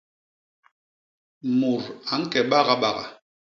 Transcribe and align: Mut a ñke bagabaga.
Mut 1.59 1.83
a 2.11 2.13
ñke 2.21 2.39
bagabaga. 2.49 3.05